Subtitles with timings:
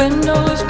[0.00, 0.69] windows